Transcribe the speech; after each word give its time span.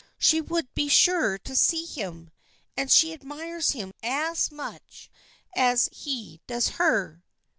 She 0.17 0.41
would 0.41 0.73
be 0.73 0.87
sure 0.87 1.37
to 1.37 1.55
see 1.55 1.85
him, 1.85 2.31
and 2.75 2.91
she 2.91 3.13
admires 3.13 3.73
him 3.73 3.93
as 4.01 4.49
much 4.49 5.11
as 5.55 5.89
he 5.91 6.41
does 6.47 6.69
her." 6.77 7.23